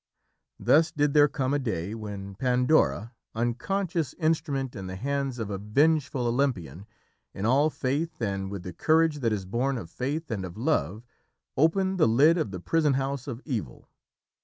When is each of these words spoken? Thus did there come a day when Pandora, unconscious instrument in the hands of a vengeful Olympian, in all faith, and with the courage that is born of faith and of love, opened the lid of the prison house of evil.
Thus 0.59 0.91
did 0.91 1.13
there 1.13 1.27
come 1.27 1.53
a 1.53 1.59
day 1.59 1.93
when 1.93 2.33
Pandora, 2.33 3.13
unconscious 3.35 4.15
instrument 4.15 4.75
in 4.75 4.87
the 4.87 4.95
hands 4.95 5.37
of 5.37 5.51
a 5.51 5.59
vengeful 5.59 6.25
Olympian, 6.25 6.87
in 7.35 7.45
all 7.45 7.69
faith, 7.69 8.19
and 8.19 8.49
with 8.49 8.63
the 8.63 8.73
courage 8.73 9.19
that 9.19 9.31
is 9.31 9.45
born 9.45 9.77
of 9.77 9.91
faith 9.91 10.31
and 10.31 10.43
of 10.43 10.57
love, 10.57 11.03
opened 11.55 11.99
the 11.99 12.07
lid 12.07 12.39
of 12.39 12.49
the 12.49 12.59
prison 12.59 12.93
house 12.93 13.27
of 13.27 13.43
evil. 13.45 13.87